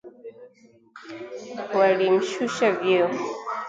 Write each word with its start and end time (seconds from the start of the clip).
Walimshusha 1.77 2.67
vyeo 2.79 3.09